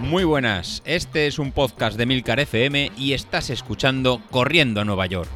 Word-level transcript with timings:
Muy 0.00 0.24
buenas, 0.24 0.82
este 0.86 1.26
es 1.26 1.38
un 1.38 1.52
podcast 1.52 1.98
de 1.98 2.06
Milcar 2.06 2.40
FM 2.40 2.92
y 2.96 3.12
estás 3.12 3.50
escuchando 3.50 4.22
Corriendo 4.30 4.80
a 4.80 4.84
Nueva 4.84 5.06
York. 5.06 5.28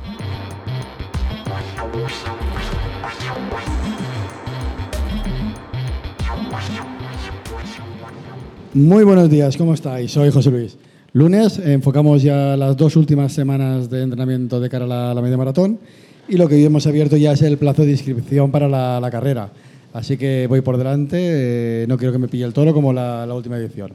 Muy 8.75 9.05
buenos 9.05 9.29
días, 9.29 9.59
¿cómo 9.59 9.75
estáis? 9.75 10.11
Soy 10.13 10.31
José 10.31 10.51
Luis. 10.51 10.79
Lunes 11.13 11.59
enfocamos 11.59 12.23
ya 12.23 12.57
las 12.57 12.75
dos 12.75 12.97
últimas 12.97 13.35
semanas 13.35 13.91
de 13.91 14.01
entrenamiento 14.01 14.61
de 14.61 14.71
cara 14.71 14.87
a 14.87 15.13
la, 15.13 15.21
media 15.21 15.37
maratón 15.37 15.79
y 16.27 16.39
lo 16.39 16.49
que 16.49 16.55
hoy 16.55 16.65
hemos 16.65 16.87
abierto 16.87 17.19
ya 17.19 17.33
es 17.33 17.43
el 17.43 17.59
plazo 17.59 17.85
de 17.85 17.91
inscripción 17.91 18.51
para 18.51 18.67
la, 18.69 19.11
carrera. 19.11 19.53
Así 19.93 20.17
que 20.17 20.47
voy 20.47 20.63
por 20.63 20.79
delante, 20.79 21.19
eh, 21.83 21.87
no 21.87 21.99
quiero 21.99 22.13
que 22.13 22.19
me 22.19 22.29
pille 22.29 22.45
el 22.45 22.55
toro 22.55 22.73
como 22.73 22.93
la, 22.93 23.27
última 23.35 23.59
edición. 23.59 23.93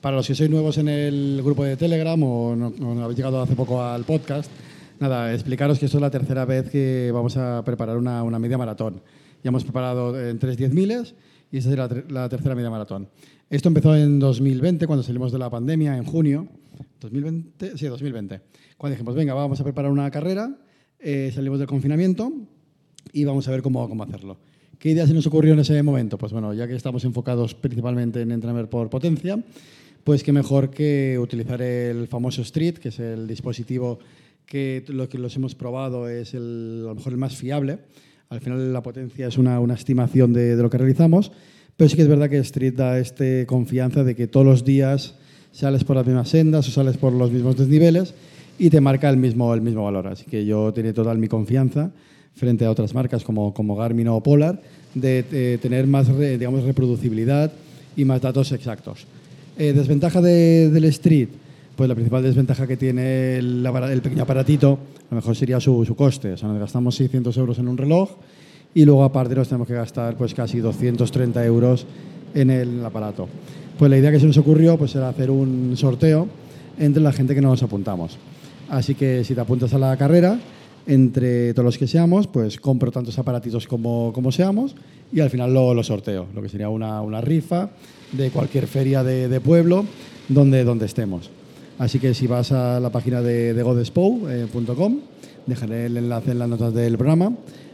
Para 0.00 0.16
los 0.16 0.26
que 0.26 0.34
sois 0.34 0.50
nuevos 0.50 0.78
en 0.78 0.88
el 0.88 1.40
grupo 1.44 1.64
de 1.64 1.76
Telegram 1.76 2.20
o 2.22 2.56
no, 2.56 3.04
habéis 3.04 3.18
llegado 3.18 3.40
hace 3.40 3.54
poco 3.54 3.82
al 3.82 4.04
podcast, 4.04 4.50
nada, 4.98 5.32
explicaros 5.32 5.78
que 5.78 5.86
esto 5.86 5.98
es 5.98 6.02
la 6.02 6.10
tercera 6.10 6.44
vez 6.44 6.70
que 6.70 7.10
vamos 7.12 7.36
a 7.36 7.62
preparar 7.64 7.96
una, 7.98 8.38
media 8.38 8.58
maratón. 8.58 9.00
Ya 9.44 9.50
hemos 9.50 9.62
preparado 9.62 10.20
en 10.20 10.38
tres 10.40 10.56
diez 10.56 10.72
miles 10.72 11.14
y 11.52 11.58
esta 11.58 11.70
es 11.70 12.10
la 12.10 12.28
tercera 12.28 12.56
media 12.56 12.70
maratón. 12.70 13.08
Esto 13.50 13.68
empezó 13.68 13.96
en 13.96 14.18
2020, 14.18 14.86
cuando 14.86 15.02
salimos 15.02 15.32
de 15.32 15.38
la 15.38 15.48
pandemia, 15.48 15.96
en 15.96 16.04
junio. 16.04 16.48
2020, 17.00 17.78
sí, 17.78 17.86
2020. 17.86 18.40
Cuando 18.76 18.94
dijimos, 18.94 19.14
venga, 19.14 19.34
vamos 19.34 19.60
a 19.60 19.64
preparar 19.64 19.90
una 19.90 20.10
carrera, 20.10 20.54
eh, 20.98 21.30
salimos 21.32 21.58
del 21.58 21.68
confinamiento 21.68 22.32
y 23.12 23.24
vamos 23.24 23.46
a 23.48 23.52
ver 23.52 23.62
cómo, 23.62 23.88
cómo 23.88 24.02
hacerlo. 24.02 24.36
¿Qué 24.78 24.90
idea 24.90 25.06
se 25.06 25.14
nos 25.14 25.26
ocurrió 25.26 25.54
en 25.54 25.60
ese 25.60 25.82
momento? 25.82 26.18
Pues 26.18 26.32
bueno, 26.32 26.54
ya 26.54 26.68
que 26.68 26.74
estamos 26.74 27.04
enfocados 27.04 27.54
principalmente 27.54 28.22
en 28.22 28.30
entrenar 28.30 28.68
por 28.68 28.88
potencia, 28.88 29.42
pues 30.04 30.22
qué 30.22 30.32
mejor 30.32 30.70
que 30.70 31.18
utilizar 31.20 31.60
el 31.62 32.06
famoso 32.08 32.42
Street, 32.42 32.74
que 32.74 32.90
es 32.90 32.98
el 33.00 33.26
dispositivo 33.26 33.98
que 34.46 34.84
lo 34.88 35.08
que 35.08 35.18
los 35.18 35.36
hemos 35.36 35.54
probado 35.54 36.08
es 36.08 36.32
el, 36.34 36.82
a 36.84 36.88
lo 36.88 36.94
mejor 36.94 37.12
el 37.12 37.18
más 37.18 37.36
fiable. 37.36 37.78
Al 38.28 38.40
final 38.40 38.72
la 38.72 38.82
potencia 38.82 39.26
es 39.26 39.36
una, 39.36 39.58
una 39.60 39.74
estimación 39.74 40.32
de, 40.32 40.56
de 40.56 40.62
lo 40.62 40.70
que 40.70 40.78
realizamos 40.78 41.32
pero 41.78 41.88
sí 41.88 41.94
que 41.94 42.02
es 42.02 42.08
verdad 42.08 42.28
que 42.28 42.38
Street 42.38 42.74
da 42.74 42.98
este 42.98 43.46
confianza 43.46 44.02
de 44.02 44.16
que 44.16 44.26
todos 44.26 44.44
los 44.44 44.64
días 44.64 45.14
sales 45.52 45.84
por 45.84 45.94
las 45.94 46.04
mismas 46.04 46.28
sendas 46.28 46.66
o 46.66 46.72
sales 46.72 46.96
por 46.96 47.12
los 47.12 47.30
mismos 47.30 47.56
desniveles 47.56 48.14
y 48.58 48.68
te 48.68 48.80
marca 48.80 49.08
el 49.08 49.16
mismo, 49.16 49.54
el 49.54 49.60
mismo 49.60 49.84
valor. 49.84 50.08
Así 50.08 50.24
que 50.24 50.44
yo 50.44 50.72
tenía 50.72 50.92
total 50.92 51.18
mi 51.18 51.28
confianza 51.28 51.92
frente 52.38 52.64
a 52.64 52.70
otras 52.70 52.94
marcas 52.94 53.24
como, 53.24 53.52
como 53.52 53.76
Garmin 53.76 54.08
o 54.08 54.22
Polar 54.22 54.60
de, 54.94 55.58
tener 55.60 55.86
más 55.86 56.06
digamos, 56.16 56.62
reproducibilidad 56.62 57.52
y 57.96 58.04
más 58.04 58.22
datos 58.22 58.52
exactos. 58.52 59.06
Eh, 59.58 59.72
desventaja 59.72 60.20
del 60.20 60.84
Street, 60.84 61.28
pues 61.76 61.88
la 61.88 61.94
principal 61.94 62.22
desventaja 62.22 62.66
que 62.66 62.76
tiene 62.76 63.36
el, 63.36 63.66
el, 63.66 64.02
pequeño 64.02 64.22
aparatito, 64.22 64.78
a 65.10 65.14
lo 65.14 65.16
mejor 65.16 65.34
sería 65.36 65.60
su, 65.60 65.84
su 65.84 65.96
coste. 65.96 66.32
O 66.32 66.36
sea, 66.36 66.48
nos 66.48 66.58
gastamos 66.58 66.94
600 66.94 67.36
euros 67.36 67.58
en 67.58 67.68
un 67.68 67.76
reloj 67.76 68.10
y 68.74 68.84
luego 68.84 69.02
aparte 69.02 69.34
nos 69.34 69.48
tenemos 69.48 69.66
que 69.66 69.74
gastar 69.74 70.16
pues 70.16 70.34
casi 70.34 70.58
230 70.58 71.44
euros 71.44 71.86
en 72.34 72.50
el 72.50 72.84
aparato. 72.84 73.28
Pues 73.78 73.90
la 73.90 73.98
idea 73.98 74.12
que 74.12 74.20
se 74.20 74.26
nos 74.26 74.36
ocurrió 74.36 74.76
pues 74.76 74.94
era 74.94 75.08
hacer 75.08 75.30
un 75.30 75.76
sorteo 75.76 76.28
entre 76.78 77.02
la 77.02 77.12
gente 77.12 77.34
que 77.34 77.40
nos 77.40 77.62
apuntamos. 77.62 78.16
Así 78.68 78.94
que 78.94 79.24
si 79.24 79.34
te 79.34 79.40
apuntas 79.40 79.72
a 79.74 79.78
la 79.78 79.96
carrera, 79.96 80.38
entre 80.86 81.52
todos 81.54 81.64
los 81.64 81.78
que 81.78 81.86
seamos, 81.86 82.26
pues 82.26 82.58
compro 82.58 82.90
tantos 82.90 83.18
aparatitos 83.18 83.66
como, 83.66 84.12
como 84.14 84.32
seamos 84.32 84.74
y 85.12 85.20
al 85.20 85.30
final 85.30 85.52
lo, 85.52 85.74
lo 85.74 85.82
sorteo, 85.82 86.26
lo 86.34 86.42
que 86.42 86.48
sería 86.48 86.68
una, 86.68 87.02
una, 87.02 87.20
rifa 87.20 87.70
de 88.12 88.30
cualquier 88.30 88.66
feria 88.66 89.02
de, 89.04 89.40
pueblo 89.40 89.84
donde, 90.28 90.64
donde 90.64 90.86
estemos. 90.86 91.30
Así 91.78 91.98
que 91.98 92.14
si 92.14 92.26
vas 92.26 92.52
a 92.52 92.80
la 92.80 92.90
página 92.90 93.22
de, 93.22 93.54
de 93.54 93.62
godespo.com, 93.62 94.92
eh, 94.96 95.00
dejaré 95.46 95.86
el 95.86 95.96
enlace 95.96 96.32
en 96.32 96.38
las 96.38 96.48
notas 96.48 96.74
del 96.74 96.96
programa, 96.96 97.32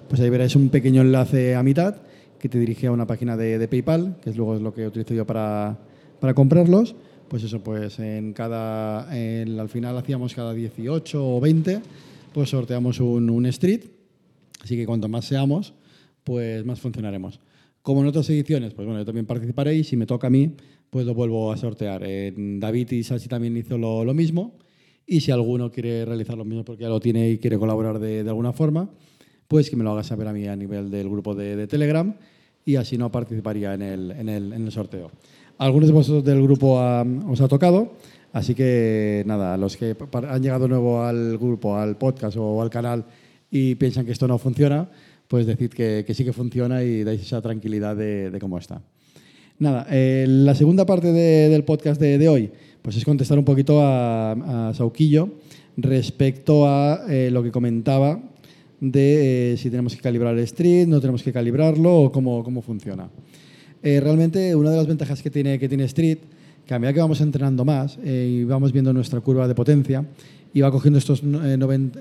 pues 0.09 0.21
ahí 0.21 0.31
verás 0.31 0.55
un 0.57 0.69
pequeño 0.69 1.03
enlace 1.03 1.55
a 1.55 1.63
mitad 1.63 1.97
que 2.45 2.51
te 2.51 2.59
dirige 2.59 2.89
a 2.89 2.93
una 2.93 3.07
página 3.07 3.39
de, 3.39 3.67
PayPal, 3.69 4.17
que 4.23 4.29
es 4.29 4.37
luego 4.37 4.55
es 4.57 4.61
lo 4.61 4.75
que 4.75 4.87
utilizo 4.87 5.15
yo 5.15 5.27
para, 5.27 5.79
para 6.21 6.35
comprarlos. 6.35 6.95
Pues 7.27 7.43
eso, 7.43 7.61
pues 7.61 7.99
en 7.99 8.35
cada, 8.35 9.09
al 9.09 9.69
final 9.71 9.97
hacíamos 9.97 10.35
cada 10.35 10.53
18 10.53 11.37
o 11.37 11.41
20, 11.41 11.81
pues 12.35 12.51
sorteamos 12.51 13.01
un, 13.01 13.31
un 13.31 13.47
street. 13.47 13.85
Así 14.63 14.77
que 14.77 14.85
cuanto 14.85 15.09
más 15.09 15.25
seamos, 15.25 15.73
pues 16.25 16.65
más 16.67 16.81
funcionaremos. 16.81 17.41
Como 17.81 18.01
en 18.01 18.09
otras 18.09 18.29
ediciones, 18.31 18.75
pues 18.75 18.87
bueno, 18.87 19.01
yo 19.01 19.07
también 19.07 19.27
participaré 19.27 19.75
y 19.75 19.85
si 19.85 19.97
me 19.97 20.05
toca 20.05 20.27
a 20.27 20.31
mí, 20.31 20.55
pues 20.91 21.07
lo 21.07 21.15
vuelvo 21.15 21.53
a 21.53 21.57
sortear. 21.57 22.03
David 22.03 22.91
y 22.91 23.03
Sachi 23.05 23.29
también 23.29 23.57
hizo 23.57 23.79
lo, 23.79 24.05
lo, 24.05 24.15
mismo 24.15 24.55
y 25.07 25.21
si 25.21 25.31
alguno 25.31 25.71
quiere 25.71 26.05
realizar 26.05 26.37
lo 26.37 26.45
mismo 26.45 26.65
porque 26.65 26.83
ya 26.83 26.89
lo 26.89 26.99
tiene 26.99 27.31
y 27.31 27.39
quiere 27.39 27.59
colaborar 27.59 27.99
de, 27.99 28.25
de 28.25 28.31
alguna 28.31 28.53
forma, 28.53 28.91
pues 29.47 29.71
que 29.71 29.77
me 29.77 29.85
lo 29.85 29.93
hagas 29.93 30.07
saber 30.07 30.27
a 30.29 30.33
mí 30.33 30.47
a 30.47 30.57
nivel 30.57 30.91
del 30.91 31.09
grupo 31.09 31.35
de, 31.35 31.67
Telegram 31.67 32.15
y 32.65 32.77
así 32.77 32.97
no 32.97 33.13
participaría 33.13 33.75
en 33.75 33.83
el, 33.83 34.11
en 34.13 34.29
el, 34.29 34.53
en 34.53 34.65
el 34.65 34.73
sorteo. 34.73 35.11
Algunos 35.59 35.89
de 35.89 35.95
vosotros 35.95 36.25
del 36.25 36.43
grupo 36.43 36.81
os 37.29 37.41
ha 37.41 37.49
tocado, 37.49 37.93
así 38.35 38.55
que 38.55 39.23
nada, 39.27 39.57
los 39.57 39.77
que 39.77 39.97
han 40.13 40.43
llegado 40.43 40.67
nuevo 40.67 41.03
al 41.03 41.39
grupo, 41.39 41.77
al 41.77 41.97
podcast 41.97 42.37
o 42.37 42.61
al 42.61 42.69
canal 42.69 43.05
y 43.49 43.77
piensan 43.77 44.05
que 44.05 44.11
esto 44.11 44.27
no 44.27 44.39
funciona, 44.39 44.91
pues 45.29 45.47
decid 45.47 45.71
que, 45.71 46.05
sí 46.13 46.25
que 46.25 46.33
funciona 46.33 46.83
y 46.83 47.05
dais 47.05 47.23
esa 47.23 47.41
tranquilidad 47.41 47.95
de, 47.97 48.37
cómo 48.41 48.59
está. 48.59 48.83
Nada, 49.61 49.87
eh, 49.89 50.27
la 50.29 50.57
segunda 50.57 50.85
parte 50.85 51.13
del 51.13 51.63
podcast 51.63 52.01
de, 52.01 52.29
hoy 52.29 52.51
pues 52.83 52.97
es 52.97 53.05
contestar 53.05 53.39
un 53.39 53.45
poquito 53.45 53.79
a, 53.81 54.73
Sauquillo 54.75 55.29
respecto 55.77 56.67
a 56.67 57.05
eh, 57.09 57.31
lo 57.31 57.41
que 57.41 57.53
comentaba 57.53 58.21
de 58.81 59.53
eh, 59.53 59.57
si 59.57 59.71
tenemos 59.71 59.95
que 59.95 60.03
calibrar 60.03 60.35
el 60.35 60.41
street, 60.41 60.89
no 60.89 61.01
tenemos 61.01 61.23
que 61.23 61.33
calibrarlo 61.33 62.03
o 62.03 62.13
cómo, 62.13 62.43
cómo 62.43 62.63
funciona. 62.63 63.09
Realmente 63.81 64.57
una 64.57 64.71
de 64.71 64.79
las 64.79 64.87
ventajas 64.87 65.23
que 65.23 65.29
tiene, 65.29 65.59
que 65.59 65.69
tiene 65.69 65.85
Street, 65.85 66.19
que 66.67 66.75
a 66.75 66.79
medida 66.79 66.95
que 66.95 67.01
vamos 67.01 67.21
entrenando 67.21 67.65
más 67.65 67.99
eh, 68.03 68.41
y 68.41 68.45
vamos 68.45 68.73
viendo 68.73 68.93
nuestra 68.93 69.21
curva 69.21 69.47
de 69.49 69.55
potencia 69.55 70.05
y 70.53 70.61
va 70.61 70.71
cogiendo 70.71 70.99
estos 70.99 71.23
90, 71.23 72.01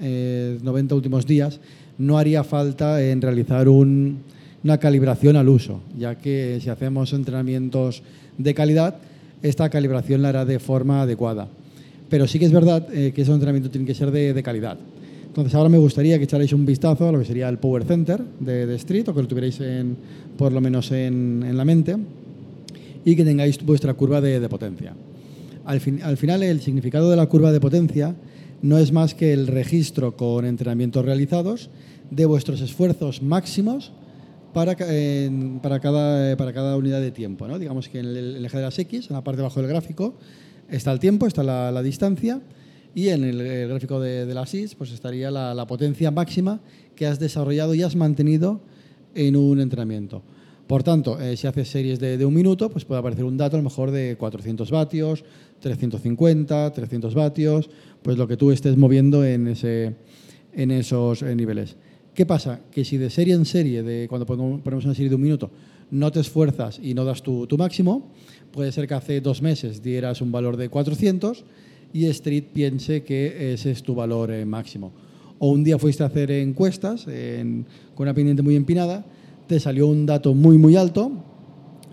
90 0.62 0.96
últimos 0.96 1.26
días, 1.26 1.60
no 1.98 2.18
haría 2.18 2.44
falta 2.44 3.04
en 3.04 3.22
realizar 3.22 3.68
un, 3.68 4.20
una 4.64 4.78
calibración 4.78 5.36
al 5.36 5.50
uso, 5.50 5.82
ya 5.98 6.16
que 6.16 6.60
si 6.62 6.70
hacemos 6.70 7.14
entrenamientos 7.14 8.04
de 8.38 8.54
calidad, 8.54 8.98
esta 9.42 9.70
calibración 9.70 10.22
la 10.22 10.30
hará 10.30 10.46
de 10.46 10.60
forma 10.60 11.02
adecuada. 11.02 11.48
Pero 12.10 12.28
sí 12.28 12.38
que 12.38 12.46
es 12.46 12.52
verdad 12.52 12.88
que 12.88 13.14
ese 13.16 13.32
entrenamiento 13.32 13.72
tiene 13.72 13.88
que 13.88 13.96
ser 13.96 14.12
de, 14.12 14.34
de 14.34 14.44
calidad. 14.44 14.78
Entonces 15.34 15.56
ahora 15.56 15.68
me 15.68 15.80
gustaría 15.80 16.20
que 16.20 16.26
echarais 16.26 16.54
un 16.54 16.64
vistazo 16.64 17.10
a 17.10 17.12
lo 17.12 17.18
que 17.18 17.26
sería 17.26 17.50
el 17.50 17.58
Power 17.58 17.86
Center 17.86 18.22
de, 18.40 18.76
Street 18.76 19.10
o 19.10 19.16
que 19.16 19.22
lo 19.24 19.28
tuvierais 19.28 19.60
en, 19.62 19.98
por 20.38 20.52
lo 20.52 20.62
menos 20.62 20.92
en, 20.92 21.58
la 21.58 21.66
mente 21.66 21.98
y 23.06 23.16
que 23.16 23.24
tengáis 23.24 23.64
vuestra 23.64 23.94
curva 23.94 24.22
de, 24.22 24.48
potencia. 24.50 24.96
Al, 25.66 25.82
al, 26.04 26.18
final 26.18 26.44
el 26.44 26.62
significado 26.62 27.10
de 27.10 27.16
la 27.16 27.26
curva 27.26 27.52
de 27.52 27.60
potencia 27.60 28.16
no 28.62 28.78
es 28.78 28.92
más 28.92 29.14
que 29.14 29.34
el 29.34 29.48
registro 29.48 30.16
con 30.16 30.46
entrenamientos 30.46 31.04
realizados 31.06 31.70
de 32.12 32.26
vuestros 32.26 32.62
esfuerzos 32.62 33.22
máximos 33.22 33.92
para, 34.54 34.76
para, 35.62 35.80
cada, 35.80 36.38
para 36.38 36.54
cada 36.54 36.78
unidad 36.78 37.02
de 37.02 37.12
tiempo. 37.12 37.48
¿no? 37.48 37.60
Digamos 37.60 37.90
que 37.90 38.00
en 38.00 38.06
el, 38.06 38.46
eje 38.46 38.58
de 38.58 38.64
las 38.64 38.78
X, 38.80 39.10
en 39.10 39.16
la 39.16 39.24
parte 39.24 39.38
de 39.38 39.44
abajo 39.44 39.60
del 39.62 39.70
gráfico, 39.70 40.16
está 40.70 40.92
el 40.92 41.00
tiempo, 41.00 41.28
está 41.28 41.44
la, 41.44 41.72
la 41.72 41.82
distancia 41.82 42.42
y 42.96 43.10
en 43.10 43.24
el, 43.24 43.68
gráfico 43.68 44.00
de, 44.00 44.32
la 44.34 44.46
SIS 44.46 44.76
pues 44.76 44.92
estaría 44.92 45.32
la, 45.32 45.66
potencia 45.68 46.12
máxima 46.12 46.62
que 46.96 47.08
has 47.08 47.20
desarrollado 47.20 47.74
y 47.74 47.82
has 47.82 47.96
mantenido 47.96 48.62
en 49.16 49.36
un 49.36 49.60
entrenamiento. 49.60 50.22
Por 50.68 50.82
tanto, 50.82 51.20
eh, 51.20 51.36
si 51.36 51.46
haces 51.46 51.68
series 51.68 52.00
de, 52.00 52.26
un 52.26 52.34
minuto, 52.34 52.70
pues 52.70 52.86
puede 52.86 53.00
aparecer 53.00 53.26
un 53.26 53.36
dato 53.36 53.58
a 53.58 53.60
lo 53.60 53.64
mejor 53.64 53.92
de 53.92 54.16
400 54.18 54.72
vatios, 54.72 55.26
350, 55.60 56.72
300 56.72 57.14
vatios, 57.14 57.70
pues 58.02 58.18
lo 58.18 58.28
que 58.28 58.38
tú 58.38 58.52
estés 58.52 58.78
moviendo 58.78 59.26
en, 59.26 59.48
ese, 59.48 59.96
en 60.54 60.72
esos 60.72 61.22
eh, 61.22 61.36
niveles. 61.36 61.76
¿Qué 62.14 62.26
pasa? 62.26 62.62
Que 62.72 62.86
si 62.86 62.98
de 62.98 63.10
serie 63.10 63.34
en 63.34 63.46
serie, 63.46 63.84
de 63.84 64.08
cuando 64.08 64.26
ponemos 64.26 64.86
una 64.86 64.94
serie 64.94 65.10
de 65.10 65.16
un 65.16 65.22
minuto, 65.22 65.52
no 65.92 66.12
te 66.12 66.22
esfuerzas 66.22 66.80
y 66.82 66.94
no 66.94 67.04
das 67.04 67.24
tu, 67.24 67.48
máximo, 67.58 68.12
puede 68.52 68.72
ser 68.72 68.88
que 68.88 68.94
hace 68.94 69.20
dos 69.20 69.42
meses 69.42 69.84
dieras 69.84 70.22
un 70.22 70.32
valor 70.32 70.56
de 70.56 70.70
400 70.70 71.44
y 71.92 72.06
Street 72.06 72.46
piense 72.54 73.04
que 73.04 73.54
ese 73.54 73.72
es 73.72 73.84
tu 73.84 73.96
valor 73.96 74.32
eh, 74.32 74.46
máximo. 74.46 74.94
O 75.40 75.50
un 75.50 75.64
día 75.64 75.78
fuiste 75.78 76.04
a 76.04 76.06
hacer 76.06 76.32
encuestas 76.32 77.06
con 77.06 77.66
una 77.98 78.14
pendiente 78.14 78.42
muy 78.42 78.56
empinada, 78.56 79.06
te 79.48 79.60
salió 79.60 79.88
un 79.88 80.06
dato 80.06 80.34
muy, 80.34 80.58
muy 80.58 80.76
alto 80.76 81.12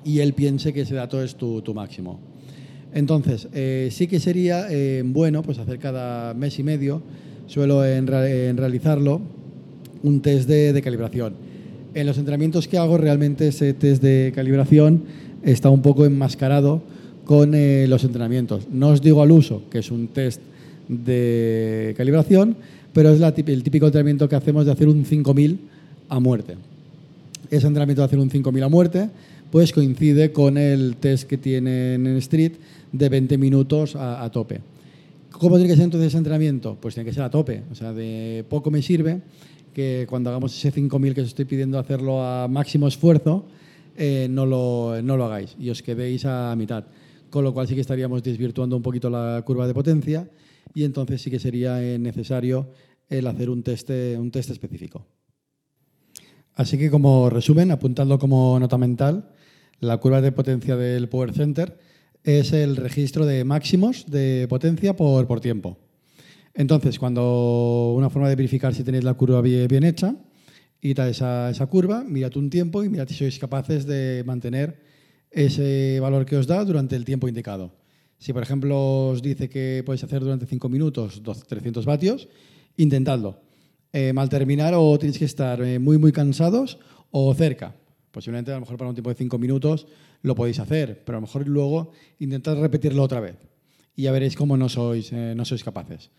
y 0.04 0.20
él 0.20 0.32
piense 0.32 0.72
que 0.72 0.82
ese 0.82 0.94
dato 0.94 1.22
es 1.22 1.34
tu, 1.36 1.62
tu 1.62 1.74
máximo. 1.74 2.18
Entonces, 2.92 3.48
eh, 3.52 3.88
sí 3.92 4.06
que 4.06 4.18
sería 4.18 4.66
eh, 4.70 5.02
bueno 5.04 5.42
pues 5.42 5.58
hacer 5.58 5.78
cada 5.78 6.34
mes 6.34 6.58
y 6.58 6.62
medio, 6.62 7.02
suelo 7.46 7.84
en, 7.84 8.06
realizarlo, 8.06 9.20
un 10.02 10.20
test 10.20 10.48
de, 10.48 10.72
de, 10.72 10.82
calibración. 10.82 11.34
En 11.94 12.06
los 12.06 12.18
entrenamientos 12.18 12.68
que 12.68 12.78
hago, 12.78 12.98
realmente 12.98 13.48
ese 13.48 13.74
test 13.74 14.02
de 14.02 14.32
calibración 14.34 15.04
está 15.42 15.70
un 15.70 15.82
poco 15.82 16.04
enmascarado 16.04 16.82
con 17.24 17.54
eh, 17.54 17.86
los 17.88 18.02
entrenamientos. 18.04 18.66
No 18.72 18.88
os 18.88 19.02
digo 19.02 19.22
al 19.22 19.30
uso, 19.30 19.62
que 19.70 19.78
es 19.78 19.90
un 19.90 20.08
test 20.08 20.40
de 20.88 21.94
calibración, 21.96 22.56
pero 22.92 23.10
es 23.10 23.20
el 23.20 23.62
típico 23.62 23.86
entrenamiento 23.86 24.28
que 24.28 24.34
hacemos 24.34 24.66
de 24.66 24.72
hacer 24.72 24.88
un 24.88 25.04
5000 25.04 25.60
a 26.08 26.18
muerte. 26.18 26.56
Ese 27.50 27.66
entrenamiento 27.66 28.02
de 28.02 28.06
hacer 28.06 28.18
un 28.18 28.30
5000 28.30 28.62
a 28.62 28.68
muerte 28.68 29.10
pues 29.50 29.72
coincide 29.72 30.32
con 30.32 30.56
el 30.56 30.96
test 30.96 31.28
que 31.28 31.36
tienen 31.36 32.06
en 32.06 32.16
Street 32.18 32.52
de 32.92 33.08
20 33.08 33.36
minutos 33.38 33.96
a, 33.96 34.30
tope. 34.30 34.60
¿Cómo 35.32 35.56
tiene 35.56 35.70
que 35.70 35.76
ser 35.76 35.84
entonces 35.84 36.08
ese 36.08 36.18
entrenamiento? 36.18 36.76
Pues 36.80 36.94
tiene 36.94 37.08
que 37.08 37.14
ser 37.14 37.24
a 37.24 37.30
tope. 37.30 37.64
O 37.70 37.74
sea, 37.74 37.92
de 37.92 38.44
poco 38.48 38.70
me 38.70 38.82
sirve 38.82 39.20
que 39.74 40.06
cuando 40.08 40.30
hagamos 40.30 40.56
ese 40.56 40.72
5.000 40.72 41.14
que 41.14 41.20
os 41.22 41.28
estoy 41.28 41.44
pidiendo 41.44 41.78
hacerlo 41.78 42.22
a 42.22 42.46
máximo 42.48 42.86
esfuerzo, 42.86 43.46
eh, 43.96 44.28
no, 44.30 44.46
lo, 44.46 45.02
no 45.02 45.16
lo 45.16 45.24
hagáis 45.24 45.56
y 45.58 45.70
os 45.70 45.82
quedéis 45.82 46.24
a 46.24 46.54
mitad. 46.56 46.84
Con 47.28 47.44
lo 47.44 47.52
cual 47.52 47.66
sí 47.66 47.74
que 47.74 47.80
estaríamos 47.80 48.22
desvirtuando 48.22 48.76
un 48.76 48.82
poquito 48.82 49.10
la 49.10 49.42
curva 49.44 49.66
de 49.66 49.74
potencia 49.74 50.28
y 50.74 50.84
entonces 50.84 51.20
sí 51.20 51.30
que 51.30 51.38
sería 51.38 51.82
eh, 51.82 51.98
necesario 51.98 52.68
el 53.08 53.26
hacer 53.26 53.50
un 53.50 53.62
test, 53.62 53.90
un 53.90 54.30
test 54.30 54.50
específico. 54.50 55.06
Así 56.54 56.78
que 56.78 56.90
como 56.90 57.30
resumen, 57.30 57.70
apuntando 57.70 58.18
como 58.18 58.58
nota 58.58 58.78
mental, 58.78 59.30
la 59.80 59.96
curva 59.98 60.20
de 60.20 60.32
potencia 60.32 60.76
del 60.76 61.08
Power 61.08 61.32
Center 61.32 61.78
es 62.22 62.52
el 62.52 62.76
registro 62.76 63.24
de 63.24 63.44
máximos 63.44 64.06
de 64.06 64.46
potencia 64.48 64.94
por, 64.94 65.26
por 65.26 65.40
tiempo. 65.40 65.78
Entonces, 66.54 66.98
cuando 66.98 67.94
una 67.96 68.10
forma 68.10 68.28
de 68.28 68.36
verificar 68.36 68.74
si 68.74 68.84
tenéis 68.84 69.04
la 69.04 69.14
curva 69.14 69.40
bien, 69.40 69.84
hecha, 69.84 70.16
id 70.80 70.98
a 70.98 71.08
esa, 71.08 71.50
esa 71.50 71.66
curva, 71.66 72.04
mirad 72.04 72.36
un 72.36 72.50
tiempo 72.50 72.82
y 72.84 72.88
mirad 72.88 73.08
si 73.08 73.14
sois 73.14 73.38
capaces 73.38 73.86
de 73.86 74.22
mantener 74.26 74.80
ese 75.30 75.98
valor 76.00 76.26
que 76.26 76.36
os 76.36 76.46
da 76.46 76.64
durante 76.64 76.96
el 76.96 77.04
tiempo 77.04 77.28
indicado. 77.28 77.72
Si, 78.18 78.32
por 78.32 78.42
ejemplo, 78.42 79.08
os 79.08 79.22
dice 79.22 79.48
que 79.48 79.82
podéis 79.86 80.04
hacer 80.04 80.20
durante 80.20 80.44
5 80.44 80.68
minutos 80.68 81.22
300 81.22 81.86
vatios, 81.86 82.28
intentadlo. 82.76 83.49
Eh, 83.92 84.12
mal 84.12 84.28
terminar 84.28 84.74
o 84.78 84.98
tenéis 84.98 85.18
que 85.18 85.24
estar 85.24 85.60
eh, 85.62 85.80
muy, 85.80 85.98
muy 85.98 86.12
cansados 86.12 86.78
o 87.10 87.34
cerca. 87.34 87.74
Posiblemente, 88.12 88.52
a 88.52 88.54
lo 88.54 88.60
mejor 88.60 88.76
para 88.76 88.88
un 88.88 88.94
tiempo 88.94 89.10
de 89.10 89.16
5 89.16 89.38
minutos 89.38 89.86
lo 90.22 90.34
podéis 90.34 90.60
hacer, 90.60 91.02
pero 91.04 91.18
a 91.18 91.20
lo 91.20 91.26
mejor 91.26 91.48
luego 91.48 91.90
intentad 92.20 92.60
repetirlo 92.60 93.02
otra 93.02 93.18
vez 93.18 93.36
y 93.96 94.02
ya 94.02 94.12
veréis 94.12 94.36
cómo 94.36 94.56
no 94.56 94.68
sois, 94.68 95.12
eh, 95.12 95.34
no 95.36 95.44
sois 95.44 95.64
capaces. 95.64 96.10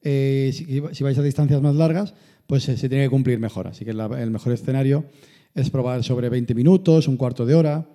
Si, 0.00 0.80
vais 0.80 1.18
a 1.18 1.22
distancias 1.22 1.60
más 1.60 1.74
largas, 1.74 2.14
pues 2.46 2.62
se 2.62 2.88
tiene 2.88 3.04
que 3.04 3.10
cumplir 3.10 3.38
mejor. 3.38 3.66
Así 3.66 3.84
que 3.84 3.90
el 3.90 4.30
mejor 4.30 4.52
escenario 4.52 5.04
es 5.54 5.68
probar 5.68 6.04
sobre 6.04 6.30
20 6.30 6.54
minutos, 6.54 7.08
un 7.08 7.16
cuarto 7.16 7.44
de 7.44 7.54
hora 7.54 7.88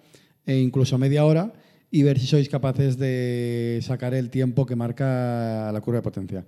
e 0.45 0.59
incluso 0.59 0.97
media 0.97 1.25
hora 1.25 1.53
y 1.89 2.03
ver 2.03 2.19
si 2.19 2.27
sois 2.27 2.49
capaces 2.49 2.97
de 2.97 3.79
sacar 3.81 4.13
el 4.13 4.29
tiempo 4.29 4.65
que 4.65 4.75
marca 4.75 5.71
la 5.71 5.81
curva 5.81 5.99
de 5.99 6.03
potencia. 6.03 6.45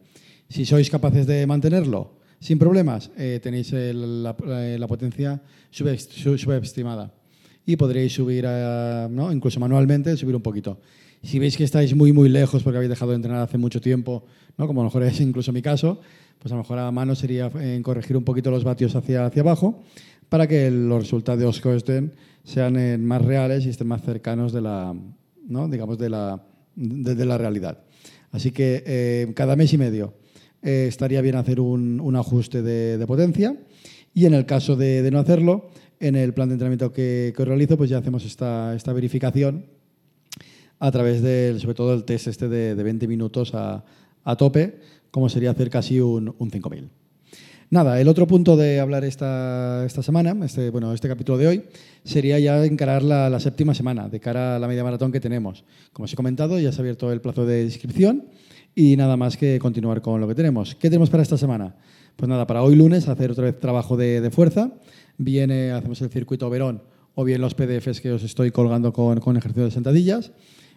Si 0.50 0.66
sois 0.66 0.90
capaces 0.90 1.26
de 1.26 1.48
mantenerlo 1.48 2.25
sin 2.40 2.60
problemas, 2.60 3.12
eh, 3.18 3.40
tenéis 3.42 3.72
la, 3.74 4.36
potencia 4.88 5.42
subestimada 5.72 7.14
y 7.66 7.76
podréis 7.76 8.14
subir, 8.14 8.46
¿no? 8.46 9.32
incluso 9.32 9.60
manualmente, 9.60 10.16
subir 10.18 10.36
un 10.36 10.42
poquito. 10.42 10.80
Si 11.24 11.40
veis 11.40 11.58
que 11.58 11.64
estáis 11.64 11.96
muy, 11.96 12.14
muy 12.14 12.30
lejos 12.30 12.62
porque 12.62 12.78
habéis 12.78 12.90
dejado 12.90 13.12
de 13.12 13.16
entrenar 13.16 13.42
hace 13.42 13.58
mucho 13.58 13.82
tiempo, 13.82 14.26
¿no? 14.58 14.68
como 14.68 14.82
a 14.82 14.84
lo 14.84 14.90
mejor 14.90 15.04
es 15.04 15.20
incluso 15.20 15.52
mi 15.52 15.64
caso, 15.64 16.00
pues 16.38 16.52
a 16.52 16.56
lo 16.56 16.62
mejor 16.62 16.78
a 16.78 16.92
mano 16.92 17.16
sería 17.16 17.52
en 17.60 17.82
corregir 17.82 18.16
un 18.16 18.24
poquito 18.24 18.52
los 18.52 18.64
vatios 18.64 18.96
hacia, 18.96 19.26
hacia 19.26 19.42
abajo 19.42 19.82
para 20.30 20.48
que 20.48 20.70
los 20.70 21.02
resultados 21.02 21.62
que 21.62 21.70
os 21.70 21.86
den 21.86 22.14
sean 22.44 22.78
eh, 22.78 22.98
más 22.98 23.24
reales 23.24 23.66
y 23.66 23.70
estén 23.70 23.88
más 23.88 24.04
cercanos 24.04 24.54
de 24.54 24.62
la, 24.62 24.96
¿no? 25.48 25.68
digamos, 25.68 25.98
de 25.98 26.10
la, 26.10 26.44
de, 26.76 27.26
la 27.26 27.38
realidad. 27.38 27.80
Así 28.32 28.52
que 28.52 28.84
eh, 28.86 29.32
cada 29.36 29.56
mes 29.56 29.74
y 29.74 29.78
medio 29.78 30.14
eh, 30.66 30.88
estaría 30.90 31.22
bien 31.22 31.36
hacer 31.36 31.60
un, 31.62 32.02
un 32.02 32.16
ajuste 32.16 32.62
de, 32.64 32.98
de, 32.98 33.08
potencia 33.08 33.56
y 34.16 34.26
en 34.26 34.34
el 34.34 34.46
caso 34.48 34.76
de, 34.76 35.04
de, 35.04 35.12
no 35.12 35.20
hacerlo, 35.20 35.70
en 36.00 36.16
el 36.16 36.34
plan 36.34 36.50
de 36.50 36.56
entrenamiento 36.56 36.92
que, 36.92 37.34
que 37.38 37.46
realizo, 37.46 37.78
pues 37.78 37.90
ya 37.90 38.00
hacemos 38.00 38.26
esta, 38.26 38.76
esta 38.76 38.92
verificación 38.92 39.66
a 40.80 40.92
través 40.92 41.22
del, 41.22 41.60
sobre 41.60 41.76
todo, 41.76 41.94
el 41.94 42.04
test 42.04 42.28
este 42.28 42.50
de, 42.50 42.74
20 42.74 43.08
minutos 43.08 43.54
a, 43.54 43.84
tope, 44.38 44.80
como 45.12 45.30
sería 45.30 45.52
hacer 45.52 45.70
casi 45.70 46.00
un, 46.00 46.34
un 46.38 46.50
5000. 46.50 46.90
Nada, 47.70 48.02
el 48.02 48.08
otro 48.08 48.26
punto 48.26 48.58
de 48.58 48.80
hablar 48.80 49.06
esta, 49.06 49.86
esta 49.86 50.02
semana, 50.02 50.36
este, 50.46 50.70
bueno, 50.72 50.94
este 50.94 51.08
capítulo 51.08 51.38
de 51.38 51.48
hoy, 51.48 51.64
sería 52.04 52.40
ya 52.40 52.64
encarar 52.66 53.04
la, 53.04 53.40
séptima 53.40 53.76
semana, 53.76 54.10
de 54.10 54.20
cara 54.20 54.56
a 54.56 54.60
la 54.60 54.68
media 54.68 54.84
maratón 54.84 55.12
que 55.12 55.20
tenemos. 55.20 55.64
Como 55.94 56.06
os 56.06 56.14
he 56.14 56.16
comentado, 56.16 56.60
ya 56.60 56.72
se 56.72 56.80
ha 56.80 56.82
abierto 56.82 57.12
el 57.12 57.22
plazo 57.22 57.46
de 57.46 57.64
inscripción 57.64 58.26
y 58.76 58.98
nada 58.98 59.16
más 59.16 59.38
que 59.38 59.58
continuar 59.58 60.02
con 60.02 60.20
lo 60.20 60.28
que 60.28 60.36
tenemos. 60.36 60.76
¿Qué 60.76 60.90
tenemos 60.90 61.10
para 61.10 61.24
esta 61.24 61.38
semana? 61.38 61.76
Pues 62.18 62.28
nada, 62.28 62.46
para 62.46 62.62
hoy 62.62 62.76
lunes 62.76 63.08
hacer 63.08 63.32
otra 63.32 63.46
vez 63.46 63.60
trabajo 63.60 63.96
de, 63.96 64.30
fuerza. 64.32 64.74
Viene, 65.18 65.72
hacemos 65.72 66.02
el 66.02 66.10
circuito 66.10 66.50
Verón 66.50 66.84
o 67.16 67.24
bien 67.24 67.40
los 67.40 67.56
PDFs 67.56 68.02
que 68.02 68.12
os 68.12 68.24
estoy 68.24 68.52
colgando 68.52 68.92
con, 68.92 69.22
con 69.22 69.38
ejercicios 69.38 69.70
de 69.70 69.72
sentadillas. 69.72 70.34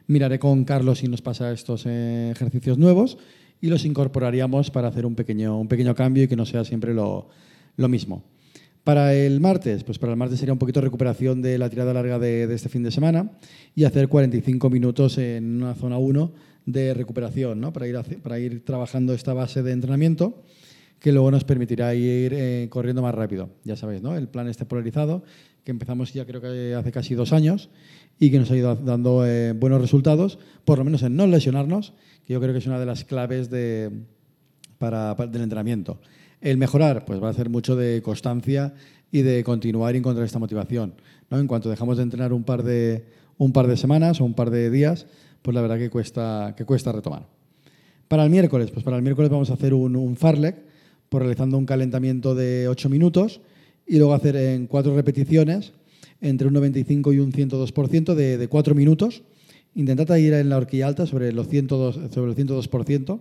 Miraré 0.06 0.38
con 0.38 0.64
Carlos 0.64 1.00
si 1.00 1.08
nos 1.08 1.20
pasa 1.20 1.52
estos 1.52 1.84
eh, 1.86 2.30
ejercicios 2.30 2.78
nuevos 2.78 3.18
y 3.60 3.66
los 3.66 3.84
incorporaríamos 3.84 4.70
para 4.70 4.88
hacer 4.88 5.04
un 5.04 5.16
pequeño, 5.16 5.58
un 5.58 5.66
pequeño 5.66 5.94
cambio 5.96 6.22
y 6.22 6.28
que 6.28 6.36
no 6.36 6.46
sea 6.46 6.64
siempre 6.64 6.94
lo, 6.94 7.28
lo 7.76 7.88
mismo. 7.88 8.22
Para 8.84 9.12
el 9.12 9.40
martes, 9.40 9.84
pues 9.84 9.98
para 9.98 10.12
el 10.12 10.18
martes 10.18 10.38
sería 10.38 10.52
un 10.52 10.58
poquito 10.58 10.80
recuperación 10.80 11.42
de 11.42 11.58
la 11.58 11.68
tirada 11.68 11.92
larga 11.92 12.18
de, 12.18 12.46
de, 12.46 12.54
este 12.54 12.68
fin 12.68 12.84
de 12.84 12.90
semana 12.90 13.32
y 13.74 13.84
hacer 13.84 14.08
45 14.08 14.70
minutos 14.70 15.18
en 15.18 15.62
una 15.62 15.74
zona 15.74 15.98
1 15.98 16.32
de 16.72 16.92
recuperación, 16.92 17.60
¿no? 17.60 17.72
para, 17.72 17.88
ir 17.88 17.98
para 18.22 18.38
ir 18.38 18.62
trabajando 18.62 19.14
esta 19.14 19.32
base 19.32 19.62
de 19.62 19.72
entrenamiento 19.72 20.42
que 21.00 21.12
luego 21.12 21.30
nos 21.30 21.44
permitirá 21.44 21.94
ir 21.94 22.34
eh, 22.34 22.66
corriendo 22.68 23.00
más 23.00 23.14
rápido. 23.14 23.50
Ya 23.64 23.76
sabéis, 23.76 24.02
¿no? 24.02 24.16
el 24.16 24.28
plan 24.28 24.48
este 24.48 24.66
polarizado 24.66 25.22
que 25.64 25.70
empezamos 25.70 26.12
ya 26.12 26.26
creo 26.26 26.40
que 26.40 26.74
hace 26.74 26.92
casi 26.92 27.14
dos 27.14 27.32
años 27.32 27.70
y 28.18 28.30
que 28.30 28.38
nos 28.38 28.50
ha 28.50 28.56
ido 28.56 28.74
dando 28.74 29.26
eh, 29.26 29.52
buenos 29.52 29.80
resultados, 29.80 30.38
por 30.64 30.78
lo 30.78 30.84
menos 30.84 31.02
en 31.02 31.16
no 31.16 31.26
lesionarnos, 31.26 31.94
que 32.26 32.34
yo 32.34 32.40
creo 32.40 32.52
que 32.52 32.58
es 32.58 32.66
una 32.66 32.78
de 32.78 32.86
las 32.86 33.04
claves 33.04 33.48
de, 33.48 33.90
para, 34.76 35.14
del 35.14 35.42
entrenamiento. 35.42 36.00
El 36.40 36.58
mejorar, 36.58 37.04
pues 37.06 37.22
va 37.22 37.30
a 37.30 37.34
ser 37.34 37.48
mucho 37.48 37.76
de 37.76 38.02
constancia 38.02 38.74
y 39.10 39.22
de 39.22 39.42
continuar 39.42 39.94
y 39.94 39.98
encontrar 39.98 40.26
esta 40.26 40.38
motivación. 40.38 40.94
¿no? 41.30 41.38
En 41.38 41.46
cuanto 41.46 41.70
dejamos 41.70 41.96
de 41.96 42.02
entrenar 42.02 42.32
un 42.32 42.44
par 42.44 42.62
de, 42.62 43.06
un 43.38 43.52
par 43.52 43.68
de 43.68 43.76
semanas 43.76 44.20
o 44.20 44.24
un 44.24 44.34
par 44.34 44.50
de 44.50 44.70
días, 44.70 45.06
pues 45.42 45.54
la 45.54 45.60
verdad 45.60 45.78
que 45.78 45.90
cuesta, 45.90 46.54
que 46.56 46.64
cuesta 46.64 46.92
retomar. 46.92 47.26
Para 48.08 48.24
el 48.24 48.30
miércoles, 48.30 48.70
pues 48.70 48.84
para 48.84 48.96
el 48.96 49.02
miércoles 49.02 49.30
vamos 49.30 49.50
a 49.50 49.54
hacer 49.54 49.74
un, 49.74 49.96
un 49.96 50.16
farlek, 50.16 50.56
por 51.08 51.22
realizando 51.22 51.56
un 51.56 51.66
calentamiento 51.66 52.34
de 52.34 52.68
8 52.68 52.88
minutos 52.88 53.40
y 53.86 53.98
luego 53.98 54.14
hacer 54.14 54.36
en 54.36 54.66
cuatro 54.66 54.94
repeticiones 54.94 55.72
entre 56.20 56.48
un 56.48 56.54
95 56.54 57.12
y 57.12 57.18
un 57.18 57.32
102% 57.32 58.14
de, 58.14 58.38
de 58.38 58.48
cuatro 58.48 58.74
minutos. 58.74 59.22
Intentad 59.74 60.16
ir 60.16 60.34
en 60.34 60.48
la 60.48 60.56
horquilla 60.56 60.88
alta 60.88 61.06
sobre, 61.06 61.32
los 61.32 61.48
102, 61.48 62.12
sobre 62.12 62.32
el 62.32 62.36
102% 62.36 63.20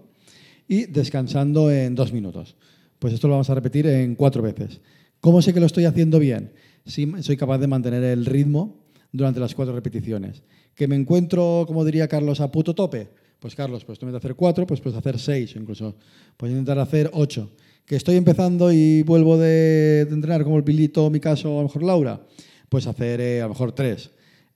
y 0.68 0.86
descansando 0.86 1.72
en 1.72 1.96
dos 1.96 2.12
minutos. 2.12 2.56
Pues 3.00 3.14
esto 3.14 3.28
lo 3.28 3.36
vamos 3.36 3.50
a 3.50 3.56
repetir 3.56 3.88
en 3.88 4.16
cuatro 4.16 4.42
veces. 4.42 4.82
¿Cómo 5.22 5.42
sé 5.42 5.54
que 5.54 5.60
lo 5.60 5.66
estoy 5.66 5.86
haciendo 5.86 6.20
bien? 6.20 6.52
Si 6.86 7.12
soy 7.22 7.38
capaz 7.38 7.60
de 7.60 7.68
mantener 7.68 8.04
el 8.04 8.26
ritmo 8.26 8.78
durante 9.12 9.40
las 9.40 9.56
cuatro 9.56 9.74
repeticiones. 9.74 10.44
¿Que 10.76 10.88
me 10.88 10.96
encuentro, 10.96 11.64
como 11.68 11.84
diría 11.86 12.08
Carlos, 12.08 12.40
a 12.42 12.52
puto 12.52 12.76
tope? 12.76 13.10
Pues 13.40 13.56
Carlos, 13.56 13.86
pues 13.86 14.00
tú 14.00 14.06
me 14.06 14.16
hacer 14.16 14.36
cuatro, 14.36 14.66
pues 14.66 14.82
puedes 14.82 14.98
hacer 14.98 15.20
seis, 15.20 15.56
incluso 15.56 15.96
puedes 16.38 16.54
intentar 16.54 16.80
hacer 16.80 17.10
ocho 17.14 17.52
que 17.88 17.96
estoy 17.96 18.18
empezando 18.18 18.72
y 18.72 19.02
vuelvo 19.04 19.38
de, 19.38 20.02
entrenar 20.02 20.44
como 20.44 20.58
el 20.58 20.64
Pilito, 20.66 21.10
mi 21.10 21.22
caso, 21.22 21.54
a 21.54 21.62
lo 21.62 21.64
mejor 21.64 21.84
Laura, 21.84 22.22
pues 22.68 22.86
hacer 22.86 23.22
eh, 23.22 23.40
a 23.40 23.44
lo 23.44 23.50
mejor 23.50 23.72
tres. 23.72 24.12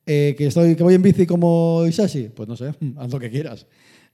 Eh, 0.06 0.36
que, 0.38 0.48
estoy, 0.48 0.76
que 0.76 0.84
voy 0.84 0.96
en 0.96 1.02
bici 1.02 1.26
como 1.26 1.86
Isashi, 1.88 2.30
pues 2.36 2.50
no 2.50 2.58
sé, 2.58 2.74
haz 2.98 3.12
lo 3.12 3.20
que 3.20 3.32
quieras. 3.32 3.68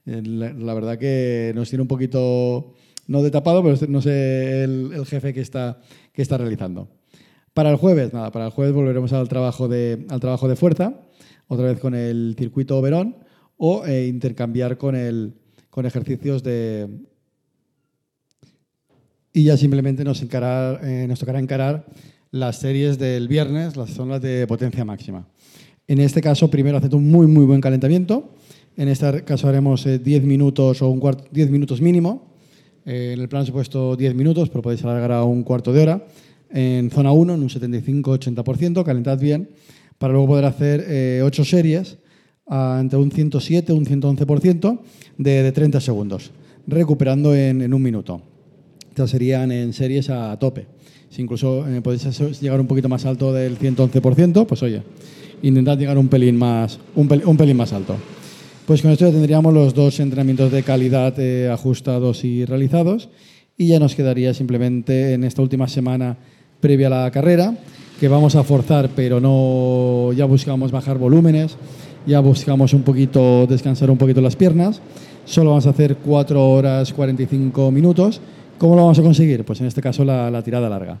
Eh, 0.06 0.22
la, 0.22 0.72
verdad 0.72 0.98
que 0.98 1.52
nos 1.56 1.68
tiene 1.68 1.82
un 1.82 1.88
poquito, 1.88 2.74
no 3.08 3.22
de 3.24 3.32
tapado, 3.32 3.60
pero 3.64 3.76
no 3.88 4.00
sé 4.00 4.62
el, 4.62 5.04
jefe 5.04 5.34
que 5.34 5.40
está, 5.40 5.80
que 6.12 6.22
está 6.22 6.38
realizando. 6.38 6.88
Para 7.54 7.70
el 7.70 7.76
jueves, 7.76 8.12
nada, 8.12 8.30
para 8.30 8.46
el 8.46 8.50
jueves 8.52 8.74
volveremos 8.74 9.12
al 9.12 9.28
trabajo 9.28 9.68
de, 9.68 10.06
al 10.10 10.20
trabajo 10.20 10.48
de 10.48 10.56
fuerza, 10.56 11.00
otra 11.48 11.66
vez 11.66 11.80
con 11.80 11.94
el 11.94 12.34
circuito 12.38 12.80
Verón, 12.80 13.16
o 13.56 13.86
intercambiar 13.88 14.78
con, 14.78 14.94
el, 14.94 15.34
con 15.70 15.86
ejercicios 15.86 16.42
de, 16.42 16.88
y 19.38 19.44
ya 19.44 19.56
simplemente 19.56 20.02
nos, 20.04 20.20
encarar, 20.22 20.80
eh, 20.82 21.06
nos 21.06 21.20
tocará 21.20 21.38
encarar 21.38 21.86
las 22.32 22.56
series 22.58 22.98
del 22.98 23.28
viernes, 23.28 23.76
las 23.76 23.90
zonas 23.90 24.20
de 24.20 24.46
potencia 24.48 24.84
máxima. 24.84 25.28
En 25.86 26.00
este 26.00 26.20
caso, 26.20 26.50
primero 26.50 26.76
hacer 26.76 26.94
un 26.94 27.08
muy, 27.08 27.26
muy 27.26 27.44
buen 27.46 27.60
calentamiento. 27.60 28.34
En 28.76 28.88
este 28.88 29.22
caso 29.24 29.48
haremos 29.48 29.84
10 29.84 30.06
eh, 30.06 30.20
minutos 30.26 30.82
o 30.82 30.88
un 30.88 30.98
cuarto, 30.98 31.24
10 31.30 31.50
minutos 31.50 31.80
mínimo. 31.80 32.34
Eh, 32.84 33.12
en 33.14 33.20
el 33.20 33.28
plan 33.28 33.46
he 33.46 33.52
puesto 33.52 33.96
10 33.96 34.14
minutos, 34.14 34.48
pero 34.48 34.60
podéis 34.60 34.82
alargar 34.84 35.12
a 35.12 35.22
un 35.22 35.44
cuarto 35.44 35.72
de 35.72 35.82
hora. 35.82 36.06
En 36.50 36.90
zona 36.90 37.12
1, 37.12 37.34
en 37.34 37.42
un 37.42 37.48
75-80%, 37.48 38.84
calentad 38.84 39.18
bien 39.18 39.50
para 39.98 40.12
luego 40.12 40.28
poder 40.28 40.44
hacer 40.44 40.84
eh, 40.86 41.22
ocho 41.24 41.44
series 41.44 41.98
entre 42.50 42.98
un 42.98 43.10
107 43.10 43.72
y 43.72 43.76
un 43.76 43.84
111% 43.84 44.80
de, 45.18 45.42
de 45.42 45.52
30 45.52 45.80
segundos, 45.80 46.30
recuperando 46.66 47.34
en, 47.34 47.60
en 47.60 47.74
un 47.74 47.82
minuto. 47.82 48.22
Estas 48.88 49.10
serían 49.10 49.52
en 49.52 49.72
series 49.72 50.08
a 50.08 50.36
tope. 50.38 50.66
Si 51.10 51.22
incluso 51.22 51.66
eh, 51.68 51.80
podéis 51.80 52.40
llegar 52.40 52.60
un 52.60 52.66
poquito 52.66 52.88
más 52.88 53.04
alto 53.04 53.32
del 53.32 53.58
111%, 53.58 54.46
pues 54.46 54.62
oye, 54.62 54.82
intentad 55.42 55.78
llegar 55.78 55.98
un 55.98 56.08
pelín 56.08 56.36
más, 56.36 56.78
un, 56.94 57.08
un 57.24 57.36
pelín 57.36 57.56
más 57.56 57.72
alto. 57.72 57.96
Pues 58.66 58.82
con 58.82 58.90
esto 58.90 59.06
ya 59.06 59.12
tendríamos 59.12 59.54
los 59.54 59.72
dos 59.72 59.98
entrenamientos 60.00 60.52
de 60.52 60.62
calidad 60.62 61.18
eh, 61.18 61.48
ajustados 61.50 62.24
y 62.24 62.44
realizados 62.44 63.08
y 63.56 63.68
ya 63.68 63.78
nos 63.78 63.94
quedaría 63.94 64.34
simplemente 64.34 65.14
en 65.14 65.24
esta 65.24 65.42
última 65.42 65.68
semana 65.68 66.18
previa 66.60 66.88
a 66.88 66.90
la 66.90 67.10
carrera 67.10 67.54
que 68.00 68.08
vamos 68.08 68.36
a 68.36 68.44
forzar, 68.44 68.90
pero 68.94 69.20
no 69.20 70.12
ya 70.12 70.24
buscamos 70.24 70.70
bajar 70.70 70.98
volúmenes, 70.98 71.56
ya 72.06 72.20
buscamos 72.20 72.72
un 72.72 72.82
poquito 72.82 73.46
descansar 73.46 73.90
un 73.90 73.98
poquito 73.98 74.20
las 74.20 74.36
piernas. 74.36 74.80
Solo 75.24 75.50
vamos 75.50 75.66
a 75.66 75.70
hacer 75.70 75.96
4 75.96 76.50
horas 76.50 76.92
45 76.92 77.70
minutos. 77.70 78.20
¿Cómo 78.56 78.76
lo 78.76 78.82
vamos 78.82 78.98
a 78.98 79.02
conseguir? 79.02 79.44
Pues 79.44 79.60
en 79.60 79.66
este 79.66 79.82
caso 79.82 80.04
la, 80.04 80.42
tirada 80.42 80.68
larga. 80.68 80.98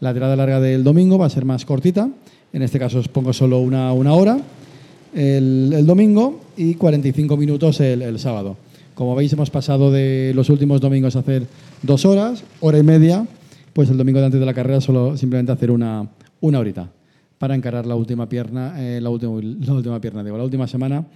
La 0.00 0.12
tirada 0.12 0.36
larga 0.36 0.60
del 0.60 0.84
domingo 0.84 1.16
va 1.16 1.26
a 1.26 1.30
ser 1.30 1.44
más 1.44 1.64
cortita. 1.64 2.08
En 2.52 2.62
este 2.62 2.78
caso 2.78 2.98
os 2.98 3.08
pongo 3.08 3.32
solo 3.32 3.60
una, 3.60 3.92
una 3.92 4.12
hora 4.12 4.38
el, 5.14 5.86
domingo 5.86 6.40
y 6.56 6.74
45 6.74 7.36
minutos 7.36 7.80
el, 7.80 8.18
sábado. 8.18 8.56
Como 8.94 9.14
veis, 9.14 9.32
hemos 9.32 9.50
pasado 9.50 9.90
de 9.90 10.32
los 10.34 10.50
últimos 10.50 10.80
domingos 10.80 11.16
a 11.16 11.20
hacer 11.20 11.46
dos 11.82 12.04
horas, 12.04 12.44
hora 12.60 12.78
y 12.78 12.82
media, 12.82 13.26
pues 13.72 13.90
el 13.90 13.96
domingo 13.96 14.20
de 14.20 14.26
antes 14.26 14.40
de 14.40 14.46
la 14.46 14.54
carrera 14.54 14.80
solo 14.80 15.16
simplemente 15.16 15.52
hacer 15.52 15.70
una, 15.70 16.10
una 16.40 16.58
horita 16.58 16.90
para 17.38 17.54
encarar 17.54 17.86
la 17.86 17.96
última 17.96 18.28
pierna, 18.28 18.74
eh, 18.78 19.00
la, 19.00 19.10
última, 19.10 19.32
la 19.42 19.72
última 19.72 20.00
pierna, 20.00 20.22
digo, 20.22 20.38
la 20.38 20.44
última 20.44 20.68
semana, 20.68 21.06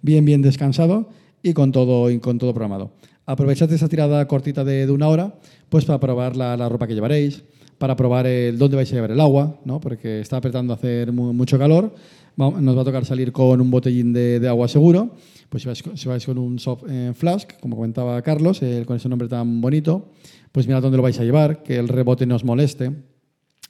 bien, 0.00 0.24
bien 0.24 0.40
descansado 0.40 1.08
y 1.42 1.54
con 1.54 1.72
todo, 1.72 2.10
y 2.10 2.18
con 2.18 2.38
todo 2.38 2.54
programado. 2.54 2.92
Aprovechad 3.26 3.72
esa 3.72 3.88
tirada 3.88 4.26
cortita 4.28 4.64
de, 4.64 4.86
de 4.86 4.92
una 4.92 5.08
hora, 5.08 5.34
pues 5.68 5.84
para 5.84 5.98
probar 5.98 6.36
la, 6.36 6.56
la, 6.56 6.68
ropa 6.68 6.86
que 6.86 6.94
llevaréis, 6.94 7.42
para 7.82 7.96
probar 7.96 8.28
el, 8.28 8.58
dónde 8.58 8.76
vais 8.76 8.88
a 8.92 8.94
llevar 8.94 9.10
el 9.10 9.18
agua, 9.18 9.56
¿no? 9.64 9.80
porque 9.80 10.20
está 10.20 10.36
apretando 10.36 10.72
a 10.72 10.76
hacer 10.76 11.10
mucho 11.10 11.58
calor 11.58 11.92
nos 12.36 12.76
va 12.76 12.82
a 12.82 12.84
tocar 12.84 13.04
salir 13.04 13.32
con 13.32 13.60
un 13.60 13.70
botellín 13.70 14.12
de, 14.12 14.46
agua 14.48 14.68
seguro. 14.68 15.10
Pues 15.48 15.66
si 15.94 16.08
vais, 16.08 16.24
con 16.24 16.38
un 16.38 16.58
soft 16.58 16.84
eh, 16.88 17.12
flask, 17.14 17.60
como 17.60 17.76
comentaba 17.76 18.20
Carlos, 18.22 18.60
con 18.86 18.96
ese 18.96 19.08
nombre 19.08 19.28
tan 19.28 19.60
bonito, 19.60 20.12
pues 20.50 20.66
mirad 20.66 20.80
dónde 20.80 20.96
lo 20.96 21.02
vais 21.02 21.18
a 21.20 21.24
llevar, 21.24 21.62
que 21.62 21.76
el 21.76 21.88
rebote 21.88 22.24
no 22.24 22.36
os 22.36 22.44
moleste. 22.44 22.92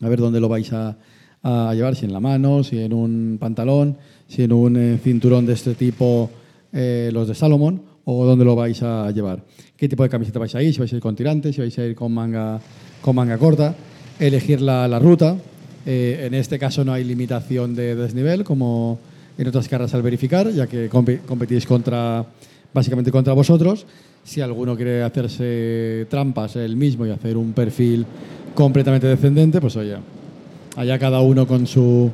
A 0.01 0.09
ver 0.09 0.21
dónde 0.21 0.41
lo 0.41 0.49
vais 0.49 0.73
a, 0.73 0.97
llevar, 1.75 1.97
si 1.97 2.05
en 2.05 2.13
la 2.13 2.21
mano, 2.21 2.63
si 2.63 2.79
en 2.79 2.93
un 2.93 3.39
pantalón, 3.41 3.99
si 4.29 4.45
en 4.45 4.53
un 4.53 4.77
eh, 4.77 4.99
cinturón 5.03 5.45
de 5.45 5.55
este 5.55 5.75
tipo, 5.75 6.31
eh, 6.73 7.11
los 7.13 7.27
de 7.27 7.35
Salomon, 7.35 7.83
o 8.05 8.25
dónde 8.25 8.45
lo 8.45 8.55
vais 8.55 8.81
a 8.83 9.11
llevar. 9.11 9.45
¿Qué 9.77 9.89
tipo 9.89 10.05
de 10.05 10.09
camiseta 10.09 10.39
vais 10.39 10.55
a 10.55 10.63
ir? 10.63 10.73
Si 10.73 10.79
vais 10.79 10.93
a 10.93 10.97
ir 10.97 11.03
con 11.03 11.17
tirantes, 11.17 11.57
si 11.57 11.61
vais 11.61 11.77
a 11.79 11.85
ir 11.85 11.97
con 11.97 12.13
manga, 12.13 12.61
con 13.01 13.17
manga 13.17 13.37
corta. 13.39 13.75
Elegir 14.19 14.61
la, 14.61 14.87
la 14.89 14.99
ruta, 14.99 15.37
eh, 15.85 16.25
en 16.27 16.35
este 16.35 16.59
caso 16.59 16.85
no 16.85 16.93
hay 16.93 17.05
limitación 17.05 17.75
de 17.75 17.97
desnivel 17.97 18.45
como 18.45 18.99
en 19.37 19.49
otras 19.49 19.69
carreras 19.69 19.95
al 19.95 20.03
verificar, 20.03 20.51
ya 20.51 20.67
que 20.67 20.89
competís 20.89 21.67
contra, 21.67 22.25
básicamente 22.73 23.11
contra 23.11 23.33
vosotros. 23.33 23.87
Si 24.25 24.41
alguno 24.41 24.77
quiere 24.77 25.03
hacerse 25.03 26.07
trampas 26.09 26.55
él 26.57 26.77
mismo 26.77 27.07
y 27.07 27.11
hacer 27.11 27.37
un 27.37 27.53
perfil 27.53 28.07
completamente 28.55 29.07
descendente, 29.07 29.61
pues 29.61 29.75
oye, 29.77 29.97
allá 30.77 30.99
cada 30.99 31.21
uno 31.21 31.47
con 31.47 31.67
su, 31.67 32.11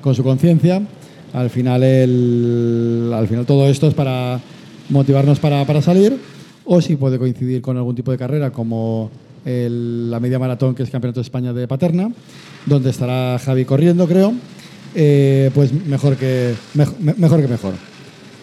con 0.00 0.14
su 0.14 0.24
conciencia. 0.24 0.82
Al 1.32 1.50
final, 1.50 1.82
al 3.14 3.28
final 3.28 3.46
todo 3.46 3.68
esto 3.68 3.86
es 3.86 3.94
para 3.94 4.40
motivarnos 4.88 5.38
para, 5.38 5.64
para 5.64 5.80
salir 5.80 6.18
o 6.64 6.80
si 6.80 6.96
puede 6.96 7.18
coincidir 7.18 7.62
con 7.62 7.76
algún 7.76 7.94
tipo 7.94 8.10
de 8.10 8.18
carrera 8.18 8.50
como 8.50 9.10
la 9.44 10.20
media 10.20 10.38
maratón 10.38 10.74
que 10.74 10.82
es 10.82 10.90
Campeonato 10.90 11.20
de 11.20 11.24
España 11.24 11.52
de 11.52 11.66
Paterna 11.66 12.12
donde 12.66 12.90
estará 12.90 13.38
Javi 13.38 13.64
corriendo, 13.64 14.06
creo. 14.06 14.32
Eh, 14.94 15.50
pues 15.54 15.72
mejor 15.72 16.16
que, 16.16 16.54
mejor, 16.74 17.40
que 17.40 17.48
mejor. 17.48 17.74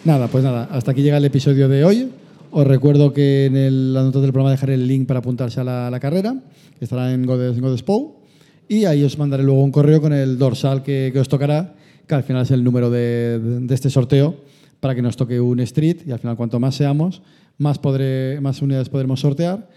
Nada, 0.04 0.28
pues 0.28 0.42
nada, 0.42 0.68
hasta 0.70 0.92
aquí 0.92 1.02
llega 1.02 1.16
el 1.16 1.24
episodio 1.24 1.68
de 1.68 1.84
hoy. 1.84 2.10
Os 2.50 2.66
recuerdo 2.66 3.12
que 3.12 3.46
en 3.46 3.56
el, 3.56 3.94
la 3.94 4.02
nota 4.02 4.20
del 4.20 4.32
programa 4.32 4.50
dejaré 4.50 4.74
el 4.74 4.86
link 4.86 5.06
para 5.06 5.20
apuntarse 5.20 5.60
a 5.60 5.64
la, 5.64 6.00
carrera, 6.00 6.34
que 6.78 6.84
estará 6.84 7.12
en 7.12 7.24
Godes, 7.24 7.56
y 8.68 8.84
ahí 8.84 9.04
os 9.04 9.18
mandaré 9.18 9.44
luego 9.44 9.62
un 9.62 9.70
correo 9.70 10.00
con 10.00 10.12
el 10.12 10.38
dorsal 10.38 10.82
que, 10.82 11.12
os 11.16 11.28
tocará, 11.28 11.74
que 12.08 12.14
al 12.14 12.24
final 12.24 12.42
es 12.42 12.50
el 12.50 12.64
número 12.64 12.90
de, 12.90 13.66
este 13.70 13.88
sorteo, 13.88 14.34
para 14.80 14.96
que 14.96 15.02
nos 15.02 15.16
toque 15.16 15.40
un 15.40 15.60
street, 15.60 15.98
y 16.06 16.10
al 16.10 16.18
final 16.18 16.36
cuanto 16.36 16.58
más 16.58 16.74
seamos, 16.74 17.22
más, 17.58 17.78
podré, 17.78 18.40
más 18.40 18.62
unidades 18.62 18.88
podremos 18.88 19.20
sortear 19.20 19.68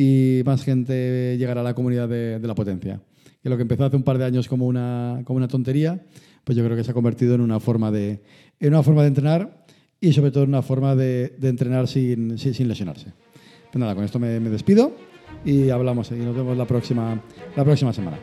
y 0.00 0.42
más 0.44 0.62
gente 0.62 1.36
llegará 1.38 1.62
a 1.62 1.64
la 1.64 1.74
comunidad 1.74 2.08
de 2.08 2.38
la 2.40 2.54
potencia 2.54 3.00
que 3.42 3.48
lo 3.48 3.56
que 3.56 3.62
empezó 3.62 3.84
hace 3.84 3.96
un 3.96 4.02
par 4.02 4.18
de 4.18 4.24
años 4.24 4.48
como 4.48 4.66
una, 4.66 5.22
como 5.24 5.36
una 5.36 5.48
tontería, 5.48 6.00
pues 6.44 6.56
yo 6.56 6.64
creo 6.64 6.76
que 6.76 6.84
se 6.84 6.90
ha 6.90 6.94
convertido 6.94 7.34
en 7.34 7.40
una 7.40 7.60
forma 7.60 7.90
de, 7.90 8.20
en 8.60 8.68
una 8.68 8.82
forma 8.82 9.02
de 9.02 9.08
entrenar 9.08 9.64
y 10.00 10.12
sobre 10.12 10.30
todo 10.30 10.44
en 10.44 10.50
una 10.50 10.62
forma 10.62 10.94
de, 10.94 11.34
de 11.38 11.48
entrenar 11.48 11.88
sin, 11.88 12.38
sin, 12.38 12.68
lesionarse. 12.68 13.12
Pues 13.70 13.80
nada, 13.80 13.94
con 13.94 14.04
esto 14.04 14.18
me, 14.18 14.40
me 14.40 14.50
despido 14.50 14.92
y 15.44 15.70
hablamos 15.70 16.10
y 16.10 16.16
nos 16.16 16.34
vemos 16.34 16.56
la 16.56 16.66
próxima, 16.66 17.22
la 17.56 17.64
próxima 17.64 17.92
semana. 17.92 18.18